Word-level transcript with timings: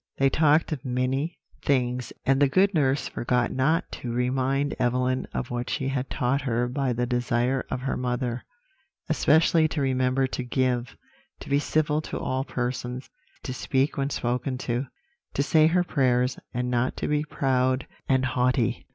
They 0.17 0.31
talked 0.31 0.71
of 0.71 0.83
many 0.83 1.37
things; 1.61 2.11
and 2.25 2.41
the 2.41 2.49
good 2.49 2.73
nurse 2.73 3.07
forgot 3.07 3.51
not 3.51 3.91
to 4.01 4.11
remind 4.11 4.73
Evelyn 4.79 5.27
of 5.31 5.51
what 5.51 5.69
she 5.69 5.89
had 5.89 6.09
taught 6.09 6.41
her 6.41 6.67
by 6.67 6.91
the 6.91 7.05
desire 7.05 7.67
of 7.69 7.81
her 7.81 7.95
mother; 7.95 8.43
especially 9.09 9.67
to 9.67 9.79
remember 9.83 10.25
to 10.25 10.41
give; 10.43 10.97
to 11.41 11.49
be 11.49 11.59
civil 11.59 12.01
to 12.01 12.19
all 12.19 12.43
persons; 12.43 13.11
to 13.43 13.53
speak 13.53 13.95
when 13.95 14.09
spoken 14.09 14.57
to; 14.57 14.87
to 15.35 15.43
say 15.43 15.67
her 15.67 15.83
prayers; 15.83 16.39
and 16.51 16.71
not 16.71 16.97
to 16.97 17.07
be 17.07 17.23
proud 17.23 17.85
and 18.09 18.25
haughty. 18.25 18.87